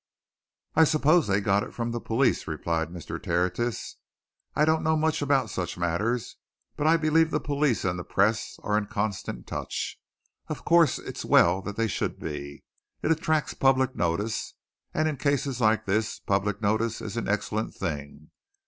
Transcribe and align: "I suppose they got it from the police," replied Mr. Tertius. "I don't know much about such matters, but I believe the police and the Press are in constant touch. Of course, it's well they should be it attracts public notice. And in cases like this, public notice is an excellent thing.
"I 0.73 0.83
suppose 0.85 1.27
they 1.27 1.41
got 1.41 1.61
it 1.61 1.75
from 1.75 1.91
the 1.91 2.01
police," 2.01 2.47
replied 2.47 2.89
Mr. 2.89 3.21
Tertius. 3.21 3.97
"I 4.55 4.65
don't 4.65 4.81
know 4.81 4.97
much 4.97 5.21
about 5.21 5.51
such 5.51 5.77
matters, 5.77 6.37
but 6.75 6.87
I 6.87 6.97
believe 6.97 7.29
the 7.29 7.39
police 7.39 7.85
and 7.85 7.99
the 7.99 8.03
Press 8.03 8.57
are 8.63 8.79
in 8.79 8.87
constant 8.87 9.45
touch. 9.45 9.99
Of 10.47 10.65
course, 10.65 10.97
it's 10.97 11.23
well 11.23 11.61
they 11.61 11.87
should 11.87 12.17
be 12.17 12.63
it 13.03 13.11
attracts 13.11 13.53
public 13.53 13.95
notice. 13.95 14.55
And 14.91 15.07
in 15.07 15.17
cases 15.17 15.61
like 15.61 15.85
this, 15.85 16.17
public 16.17 16.63
notice 16.63 16.99
is 17.01 17.15
an 17.15 17.27
excellent 17.27 17.75
thing. 17.75 18.31